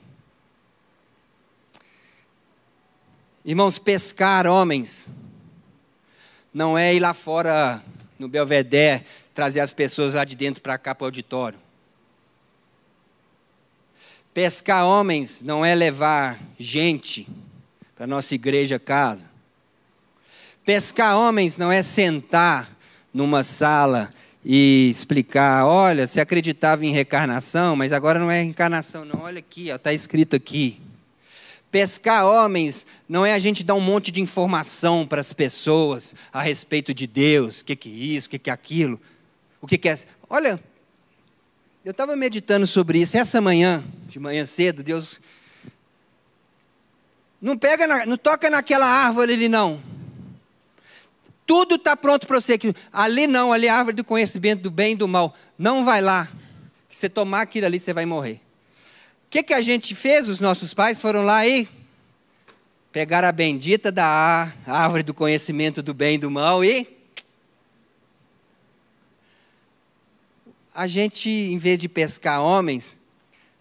[3.43, 5.07] Irmãos, pescar homens
[6.53, 7.83] não é ir lá fora
[8.17, 11.59] no Belvedere trazer as pessoas lá de dentro para cá para o auditório.
[14.33, 17.27] Pescar homens não é levar gente
[17.95, 19.29] para nossa igreja casa.
[20.63, 22.69] Pescar homens não é sentar
[23.13, 24.11] numa sala
[24.45, 29.21] e explicar, olha, se acreditava em reencarnação, mas agora não é reencarnação, não.
[29.21, 30.79] Olha aqui, está escrito aqui.
[31.71, 36.41] Pescar homens não é a gente dar um monte de informação para as pessoas a
[36.41, 38.99] respeito de Deus, o que, que é isso, o que, que é aquilo,
[39.61, 39.97] o que, é.
[40.29, 40.61] Olha,
[41.83, 45.19] eu estava meditando sobre isso essa manhã, de manhã cedo, Deus.
[47.41, 49.81] Não pega, na, não toca naquela árvore ali não.
[51.45, 52.59] Tudo está pronto para você.
[52.91, 55.35] Ali não, ali é a árvore do conhecimento do bem e do mal.
[55.57, 56.27] Não vai lá.
[56.89, 58.41] Se você tomar aquilo ali, você vai morrer.
[59.25, 60.27] O que, que a gente fez?
[60.27, 61.67] Os nossos pais foram lá e
[62.91, 66.98] pegaram a bendita da árvore do conhecimento do bem e do mal e.
[70.79, 72.97] A gente, em vez de pescar homens,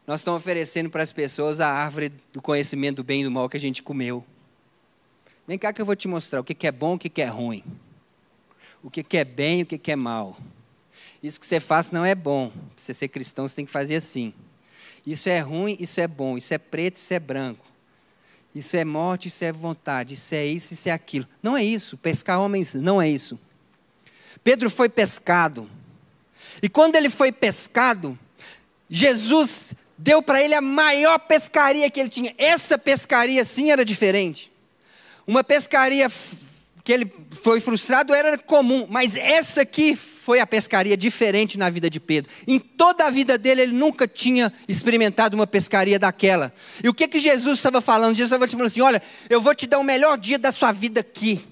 [0.06, 3.48] nós estamos oferecendo para as pessoas a árvore do conhecimento do bem e do mal
[3.48, 4.24] que a gente comeu.
[5.44, 7.26] Vem cá que eu vou te mostrar o que, é bom e o que, é
[7.26, 7.64] ruim.
[8.84, 10.38] O que, é bem e o que, que é mal.
[11.20, 12.50] Isso que você faz não é bom.
[12.50, 14.32] Para você ser cristão, você tem que fazer assim.
[15.04, 17.66] Isso é ruim, isso é bom, isso é preto, isso é branco.
[18.54, 21.26] Isso é morte, isso é vontade, isso é isso, isso é aquilo.
[21.42, 21.96] Não é isso.
[21.96, 23.40] Pescar homens não é isso.
[24.44, 25.68] Pedro foi pescado.
[26.62, 28.18] E quando ele foi pescado,
[28.88, 32.34] Jesus deu para ele a maior pescaria que ele tinha.
[32.38, 34.50] Essa pescaria sim era diferente.
[35.26, 36.10] Uma pescaria
[36.88, 41.90] que ele foi frustrado era comum, mas essa aqui foi a pescaria diferente na vida
[41.90, 42.30] de Pedro.
[42.46, 46.52] Em toda a vida dele, ele nunca tinha experimentado uma pescaria daquela.
[46.82, 48.14] E o que, que Jesus estava falando?
[48.14, 50.72] Jesus estava te falando assim: olha, eu vou te dar o melhor dia da sua
[50.72, 51.44] vida aqui.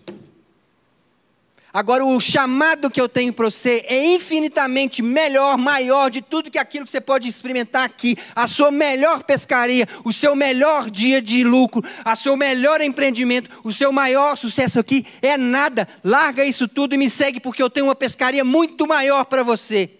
[1.72, 6.58] Agora, o chamado que eu tenho para você é infinitamente melhor, maior de tudo que
[6.58, 8.16] aquilo que você pode experimentar aqui.
[8.34, 13.72] A sua melhor pescaria, o seu melhor dia de lucro, o seu melhor empreendimento, o
[13.72, 15.86] seu maior sucesso aqui é nada.
[16.02, 19.90] Larga isso tudo e me segue, porque eu tenho uma pescaria muito maior para você.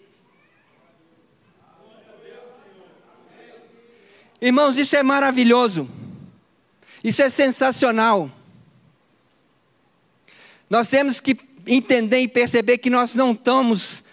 [4.41, 5.89] Irmãos, isso é maravilhoso.
[7.03, 8.31] Isso é sensacional.
[10.69, 14.03] Nós temos que entender e perceber que nós não estamos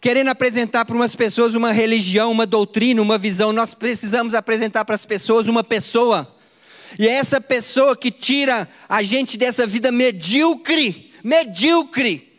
[0.00, 3.52] querendo apresentar para umas pessoas uma religião, uma doutrina, uma visão.
[3.52, 6.34] Nós precisamos apresentar para as pessoas uma pessoa.
[6.98, 12.29] E é essa pessoa que tira a gente dessa vida medíocre, medíocre,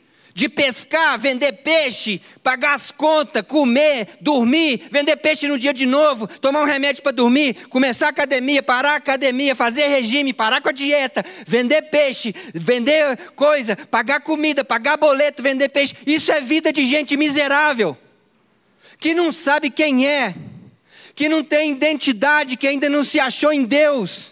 [0.41, 6.25] de pescar, vender peixe, pagar as contas, comer, dormir, vender peixe no dia de novo,
[6.25, 10.69] tomar um remédio para dormir, começar a academia, parar a academia, fazer regime, parar com
[10.69, 15.93] a dieta, vender peixe, vender coisa, pagar comida, pagar boleto, vender peixe.
[16.07, 17.95] Isso é vida de gente miserável,
[18.97, 20.33] que não sabe quem é,
[21.13, 24.30] que não tem identidade, que ainda não se achou em Deus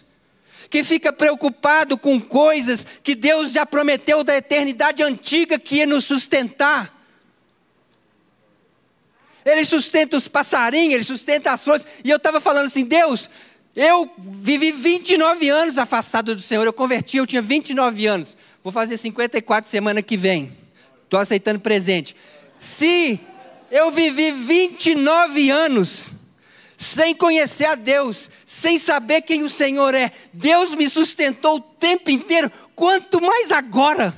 [0.69, 6.05] que fica preocupado com coisas que Deus já prometeu da eternidade antiga que ia nos
[6.05, 6.95] sustentar.
[9.43, 11.87] Ele sustenta os passarinhos, ele sustenta as flores.
[12.03, 13.29] E eu estava falando assim: Deus,
[13.75, 16.65] eu vivi 29 anos afastado do Senhor.
[16.65, 18.37] Eu converti, eu tinha 29 anos.
[18.63, 20.55] Vou fazer 54 semana que vem.
[21.03, 22.15] Estou aceitando presente.
[22.59, 23.19] Se
[23.71, 26.18] eu vivi 29 anos
[26.79, 30.13] sem conhecer a Deus, sem saber quem o Senhor é.
[30.31, 34.15] Deus me sustentou o tempo inteiro, quanto mais agora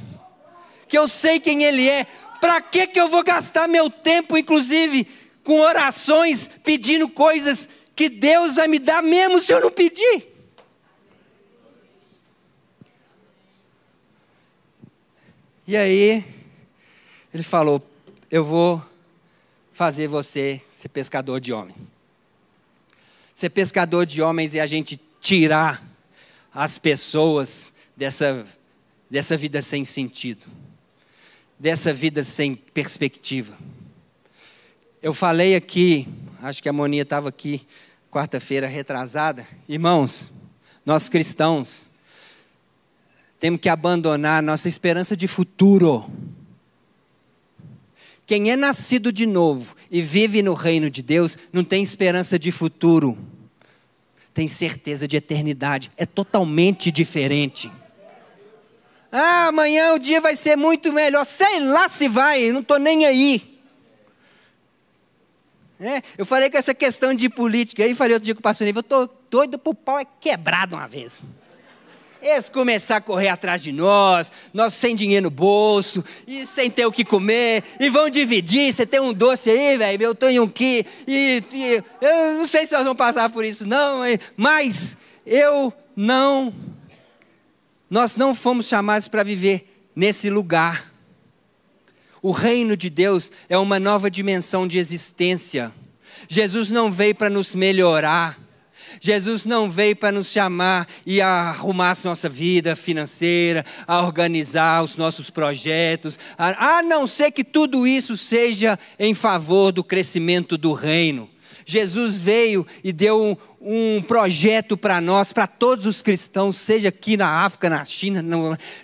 [0.88, 2.06] que eu sei quem Ele é.
[2.40, 5.08] Para que, que eu vou gastar meu tempo, inclusive,
[5.44, 10.28] com orações, pedindo coisas que Deus vai me dar, mesmo se eu não pedir?
[15.68, 16.24] E aí,
[17.34, 17.82] ele falou:
[18.30, 18.80] Eu vou
[19.74, 21.91] fazer você ser pescador de homens
[23.42, 25.82] ser pescador de homens e a gente tirar
[26.54, 28.46] as pessoas dessa,
[29.10, 30.46] dessa vida sem sentido,
[31.58, 33.58] dessa vida sem perspectiva.
[35.02, 36.08] Eu falei aqui,
[36.44, 37.66] acho que a Moninha estava aqui
[38.12, 39.44] quarta-feira retrasada.
[39.68, 40.32] Irmãos,
[40.86, 41.90] nós cristãos
[43.40, 46.06] temos que abandonar nossa esperança de futuro.
[48.26, 52.52] Quem é nascido de novo e vive no reino de Deus não tem esperança de
[52.52, 53.18] futuro
[54.34, 55.92] tem certeza de eternidade.
[55.98, 57.72] É totalmente diferente.
[59.12, 61.26] Ah, amanhã o dia vai ser muito melhor.
[61.26, 63.60] Sei lá se vai, não estou nem aí.
[65.80, 68.66] É, eu falei com essa questão de política aí, falei outro dia com o pastor
[68.66, 71.24] Neiva, eu estou doido para o pau é quebrado uma vez.
[72.22, 76.86] Eles começar a correr atrás de nós, nós sem dinheiro no bolso, e sem ter
[76.86, 78.72] o que comer, e vão dividir.
[78.72, 82.68] Você tem um doce aí, velho, eu tenho um que, e, e, eu não sei
[82.68, 84.02] se nós vamos passar por isso, não,
[84.38, 86.54] mas eu não,
[87.90, 90.92] nós não fomos chamados para viver nesse lugar.
[92.22, 95.72] O reino de Deus é uma nova dimensão de existência.
[96.30, 98.40] Jesus não veio para nos melhorar.
[99.04, 104.96] Jesus não veio para nos chamar e arrumar a nossa vida financeira, a organizar os
[104.96, 110.72] nossos projetos, a, a não ser que tudo isso seja em favor do crescimento do
[110.74, 111.28] reino.
[111.66, 117.18] Jesus veio e deu um, um projeto para nós, para todos os cristãos, seja aqui
[117.18, 118.24] na África, na China.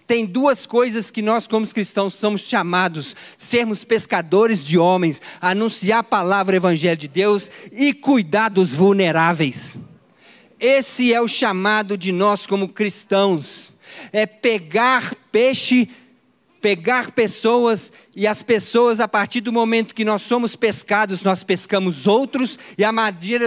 [0.07, 6.03] Tem duas coisas que nós, como cristãos, somos chamados: sermos pescadores de homens, anunciar a
[6.03, 9.77] palavra, o evangelho de Deus e cuidar dos vulneráveis.
[10.59, 13.75] Esse é o chamado de nós como cristãos:
[14.11, 15.87] é pegar peixe,
[16.59, 22.07] pegar pessoas, e as pessoas, a partir do momento que nós somos pescados, nós pescamos
[22.07, 22.91] outros, e a,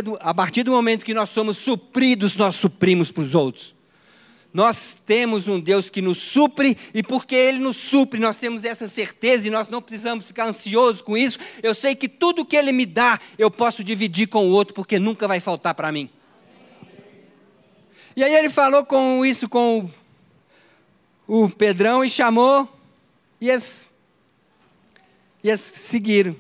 [0.03, 3.75] do, a partir do momento que nós somos supridos, nós suprimos para os outros.
[4.53, 8.87] Nós temos um Deus que nos supre, e porque Ele nos supre, nós temos essa
[8.88, 11.38] certeza e nós não precisamos ficar ansiosos com isso.
[11.62, 14.99] Eu sei que tudo que Ele me dá, eu posso dividir com o outro, porque
[14.99, 16.09] nunca vai faltar para mim.
[18.16, 19.88] E aí ele falou com isso com
[21.29, 22.68] o, o Pedrão e chamou,
[23.40, 23.88] e eles,
[25.44, 26.35] e eles seguiram.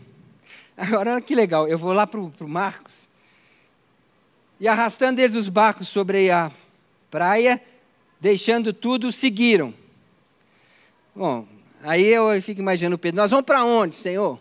[0.76, 3.08] Agora, olha que legal, eu vou lá para o Marcos,
[4.58, 6.50] e arrastando eles os barcos sobre a
[7.10, 7.62] praia,
[8.20, 9.72] deixando tudo, seguiram.
[11.14, 11.46] Bom,
[11.82, 14.40] aí eu fico imaginando o Pedro, nós vamos para onde, Senhor?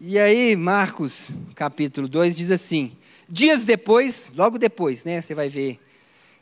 [0.00, 2.96] E aí, Marcos, capítulo 2, diz assim:
[3.28, 5.22] Dias depois, logo depois, né?
[5.22, 5.80] Você vai ver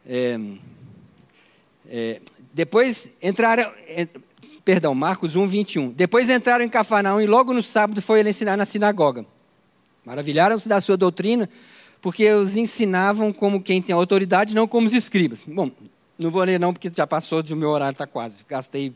[0.06, 0.38] é,
[1.88, 2.20] é,
[2.52, 4.06] depois entraram, é,
[4.64, 5.90] perdão, Marcos 1, 21.
[5.90, 9.26] Depois entraram em Cafarnaum e logo no sábado foi ele ensinar na sinagoga.
[10.04, 11.48] Maravilharam-se da sua doutrina,
[12.00, 15.42] porque os ensinavam como quem tem autoridade, não como os escribas.
[15.42, 15.70] Bom,
[16.18, 18.44] não vou ler não, porque já passou de o meu horário, está quase.
[18.48, 18.94] Gastei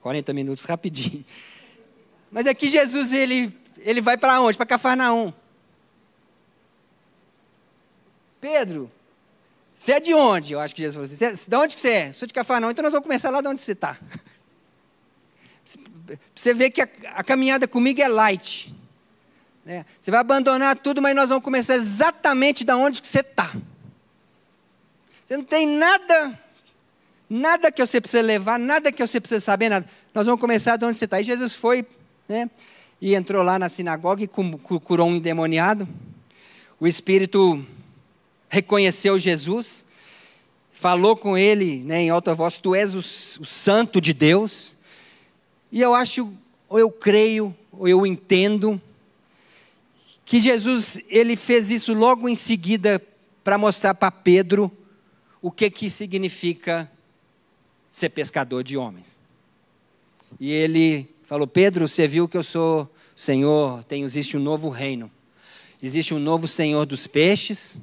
[0.00, 1.24] 40 minutos rapidinho.
[2.30, 4.56] Mas aqui Jesus, ele, ele vai para onde?
[4.56, 5.32] Para Cafarnaum.
[8.40, 8.90] Pedro,
[9.74, 10.52] você é de onde?
[10.52, 11.48] Eu acho que Jesus falou assim.
[11.48, 12.12] De onde que você é?
[12.12, 13.98] Sou de Cafarnaum, então nós vamos começar lá de onde você está.
[16.34, 18.74] Você vê que a, a caminhada comigo é light.
[19.64, 19.84] Né?
[20.00, 23.50] Você vai abandonar tudo, mas nós vamos começar exatamente da onde que você está.
[25.24, 26.38] Você não tem nada,
[27.28, 29.86] nada que você precisa levar, nada que você precisa saber, nada.
[30.14, 31.20] Nós vamos começar de onde você está.
[31.20, 31.84] E Jesus foi,
[32.28, 32.48] né?
[33.00, 35.88] E entrou lá na sinagoga e curou um endemoniado.
[36.78, 37.64] O Espírito
[38.54, 39.84] reconheceu Jesus,
[40.72, 44.74] falou com ele né, em alta voz: Tu és o, o Santo de Deus.
[45.72, 46.32] E eu acho,
[46.68, 48.80] ou eu creio, ou eu entendo,
[50.24, 53.02] que Jesus ele fez isso logo em seguida
[53.42, 54.70] para mostrar para Pedro
[55.42, 56.90] o que que significa
[57.90, 59.18] ser pescador de homens.
[60.38, 65.10] E ele falou: Pedro, você viu que eu sou Senhor, tem existe um novo reino.
[65.82, 67.78] Existe um novo Senhor dos peixes,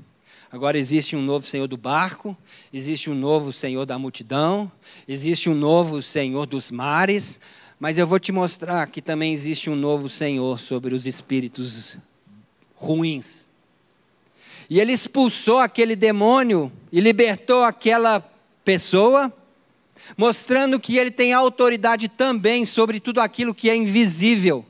[0.52, 2.36] agora existe um novo Senhor do barco,
[2.74, 4.72] existe um novo Senhor da multidão,
[5.08, 7.40] existe um novo Senhor dos mares,
[7.80, 11.98] mas eu vou te mostrar que também existe um novo Senhor sobre os espíritos
[12.76, 13.48] ruins.
[14.70, 18.20] E ele expulsou aquele demônio e libertou aquela
[18.64, 19.34] pessoa,
[20.18, 24.66] mostrando que ele tem autoridade também sobre tudo aquilo que é invisível.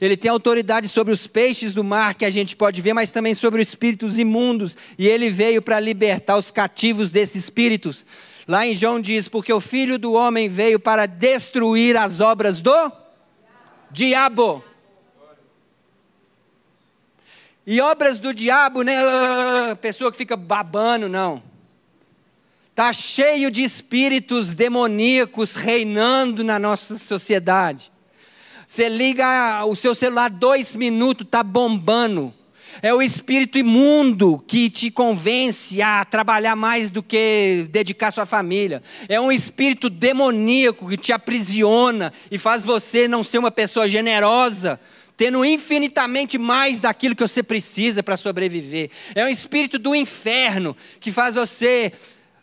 [0.00, 3.34] Ele tem autoridade sobre os peixes do mar que a gente pode ver, mas também
[3.34, 4.76] sobre os espíritos imundos.
[4.98, 8.06] E ele veio para libertar os cativos desses espíritos.
[8.48, 12.92] Lá em João diz: Porque o filho do homem veio para destruir as obras do
[13.90, 14.64] diabo.
[17.66, 18.94] E obras do diabo, né?
[19.82, 21.42] Pessoa que fica babando, não.
[22.70, 27.89] Está cheio de espíritos demoníacos reinando na nossa sociedade.
[28.70, 32.32] Você liga o seu celular dois minutos, está bombando.
[32.80, 38.80] É o espírito imundo que te convence a trabalhar mais do que dedicar sua família.
[39.08, 44.78] É um espírito demoníaco que te aprisiona e faz você não ser uma pessoa generosa,
[45.16, 48.88] tendo infinitamente mais daquilo que você precisa para sobreviver.
[49.16, 51.92] É um espírito do inferno que faz você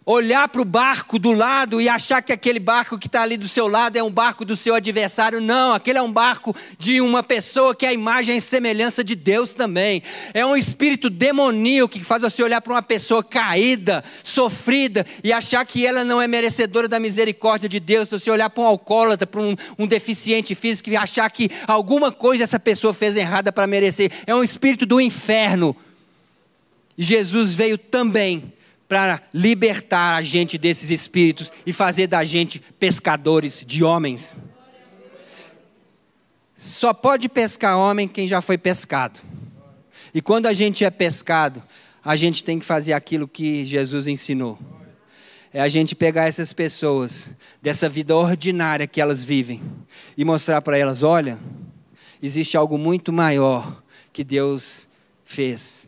[0.08, 3.47] olhar para o barco do lado e achar que aquele barco que está ali do
[3.47, 5.41] seu lado é um barco do seu adversário.
[5.41, 9.16] Não, aquele é um barco de uma pessoa que é a imagem e semelhança de
[9.16, 10.01] Deus também.
[10.34, 15.66] É um espírito demoníaco que faz você olhar para uma pessoa caída, sofrida e achar
[15.66, 18.08] que ela não é merecedora da misericórdia de Deus.
[18.08, 22.45] Você olhar para um alcoólatra, para um, um deficiente físico e achar que alguma coisa
[22.45, 24.10] essa pessoa fez errada para merecer.
[24.26, 25.76] É um espírito do inferno.
[26.97, 28.53] Jesus veio também
[28.88, 34.36] para libertar a gente desses espíritos e fazer da gente pescadores de homens.
[36.56, 39.20] Só pode pescar homem quem já foi pescado.
[40.14, 41.62] E quando a gente é pescado,
[42.04, 44.58] a gente tem que fazer aquilo que Jesus ensinou.
[45.54, 47.32] É a gente pegar essas pessoas,
[47.62, 49.62] dessa vida ordinária que elas vivem,
[50.18, 51.38] e mostrar para elas: olha,
[52.22, 54.88] existe algo muito maior que Deus
[55.26, 55.87] fez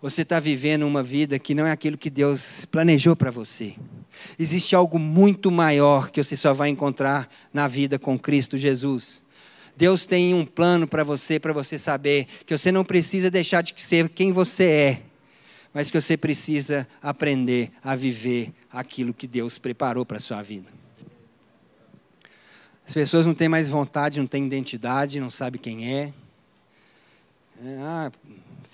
[0.00, 3.74] você está vivendo uma vida que não é aquilo que Deus planejou para você.
[4.38, 9.22] Existe algo muito maior que você só vai encontrar na vida com Cristo Jesus.
[9.76, 13.74] Deus tem um plano para você, para você saber que você não precisa deixar de
[13.80, 15.02] ser quem você é,
[15.72, 20.68] mas que você precisa aprender a viver aquilo que Deus preparou para a sua vida.
[22.86, 26.12] As pessoas não têm mais vontade, não têm identidade, não sabem quem é.
[27.62, 28.12] é ah,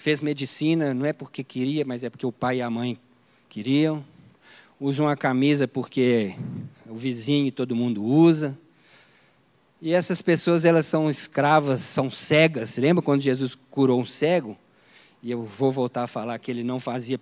[0.03, 2.99] fez medicina, não é porque queria, mas é porque o pai e a mãe
[3.49, 4.05] queriam.
[4.81, 6.35] Usa uma camisa porque
[6.89, 8.59] o vizinho e todo mundo usa.
[9.81, 12.77] E essas pessoas, elas são escravas, são cegas.
[12.79, 14.59] Lembra quando Jesus curou um cego?
[15.23, 17.19] E eu vou voltar a falar que ele não fazia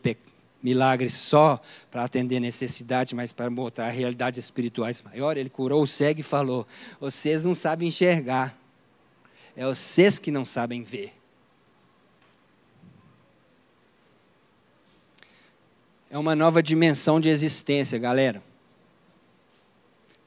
[0.62, 1.60] milagres só
[1.90, 5.38] para atender necessidades, mas para mostrar realidades espirituais maiores.
[5.38, 6.66] Ele curou o cego e falou:
[6.98, 8.58] Vocês não sabem enxergar,
[9.54, 11.19] é vocês que não sabem ver.
[16.10, 18.42] É uma nova dimensão de existência, galera.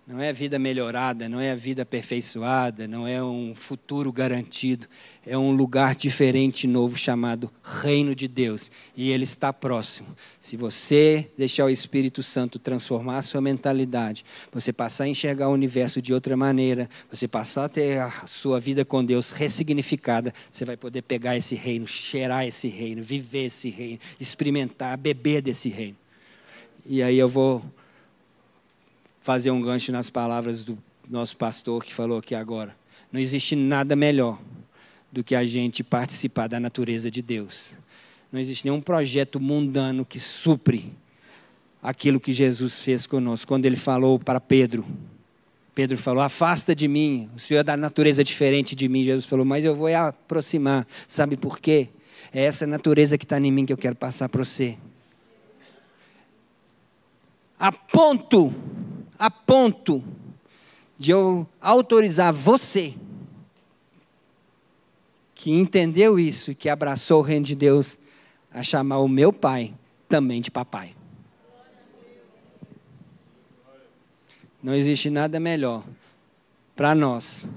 [0.05, 4.85] Não é vida melhorada, não é a vida aperfeiçoada, não é um futuro garantido.
[5.25, 8.69] É um lugar diferente, novo, chamado Reino de Deus.
[8.97, 10.09] E ele está próximo.
[10.41, 15.53] Se você deixar o Espírito Santo transformar a sua mentalidade, você passar a enxergar o
[15.53, 20.65] universo de outra maneira, você passar a ter a sua vida com Deus ressignificada, você
[20.65, 25.95] vai poder pegar esse reino, cheirar esse reino, viver esse reino, experimentar, beber desse reino.
[26.85, 27.63] E aí eu vou
[29.23, 30.77] fazer um gancho nas palavras do
[31.09, 32.75] nosso pastor que falou aqui agora.
[33.09, 34.37] Não existe nada melhor
[35.09, 37.69] do que a gente participar da natureza de Deus.
[38.29, 40.91] Não existe nenhum projeto mundano que supre
[41.81, 43.47] aquilo que Jesus fez conosco.
[43.47, 44.85] Quando ele falou para Pedro,
[45.73, 49.05] Pedro falou: Afasta de mim, o Senhor é da natureza diferente de mim.
[49.05, 50.85] Jesus falou: Mas eu vou aproximar.
[51.07, 51.87] Sabe por quê?
[52.33, 54.77] É essa natureza que está em mim que eu quero passar para você.
[57.57, 58.53] A ponto,
[59.23, 60.03] a ponto
[60.99, 62.93] de eu autorizar você,
[65.33, 67.97] que entendeu isso e que abraçou o reino de Deus,
[68.51, 69.73] a chamar o meu pai
[70.09, 70.93] também de papai.
[74.61, 75.85] Não existe nada melhor
[76.75, 77.47] para nós.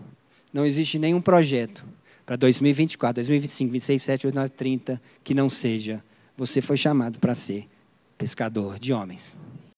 [0.52, 1.84] Não existe nenhum projeto
[2.24, 6.00] para 2024, 2025, 26, 27, 29, 30 que não seja.
[6.36, 7.68] Você foi chamado para ser
[8.16, 9.36] pescador de homens.